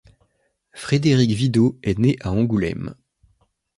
Frédéric 0.73 1.29
Videau 1.29 1.77
est 1.83 1.99
né 1.99 2.15
à 2.21 2.31
Angoulême. 2.31 2.95